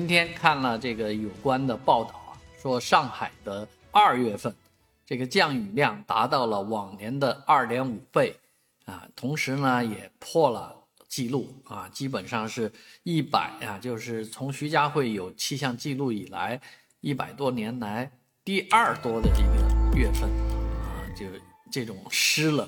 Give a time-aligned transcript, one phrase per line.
[0.00, 4.52] 今天看了这个有关的报道啊，说上海的二月份
[5.04, 8.34] 这个降雨量达到了往年的二点五倍
[8.86, 10.74] 啊，同时呢也破了
[11.06, 16.58] 记录啊，基本上是一百啊，就是从徐家汇有气象记录以来
[17.02, 18.10] 一百多年来
[18.42, 20.22] 第二多的一个月份
[20.80, 21.26] 啊，就
[21.70, 22.66] 这种湿冷、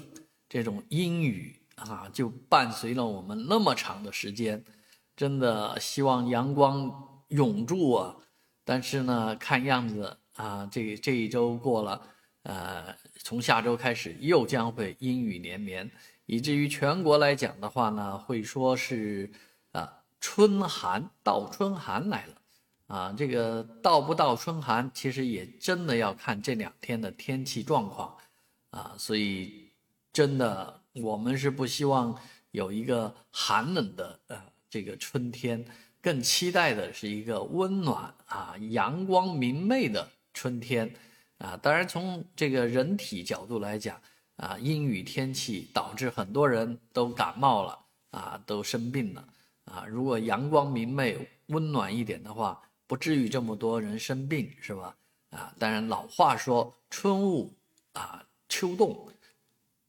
[0.51, 4.63] 这种阴雨啊，就伴随了我们那么长的时间，
[5.17, 7.09] 真的希望阳光。
[7.33, 8.17] 永驻啊，
[8.65, 12.01] 但是呢，看样子啊，这这一周过了，
[12.45, 15.91] 呃，从下周开始又将会阴雨连绵，
[16.27, 19.31] 以至于全国来讲的话呢，会说是
[19.73, 22.35] 啊，春寒到春寒来了，
[22.87, 28.17] 啊，这个到不到春寒，其实也真的要看这两天的天气状况，
[28.71, 29.71] 啊，所以
[30.13, 32.17] 真的我们是不希望
[32.51, 35.65] 有一个寒冷的呃这个春天。
[36.03, 40.93] 更期待的是一个温暖啊、阳光明媚的春天
[41.39, 41.57] 啊。
[41.63, 43.99] 当然，从这个人体角度来讲
[44.37, 47.79] 啊，阴雨天气导致很多人都感冒了
[48.11, 49.25] 啊，都生病了
[49.65, 49.87] 啊。
[49.87, 54.97] 如果阳光明媚、温暖一点的话，不至于这么多人生病，是吧？
[55.31, 57.55] 啊，当然，老话说“春捂
[57.93, 59.09] 啊，秋冻”，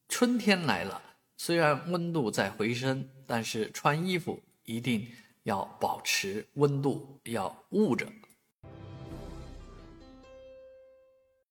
[0.08, 1.02] 春天来了，
[1.36, 5.06] 虽然温度在回升，但是穿衣服一定。
[5.44, 8.06] 要保持温度，要捂着。